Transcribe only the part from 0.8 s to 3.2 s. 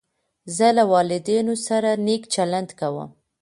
والدینو سره نېک چلند کوم.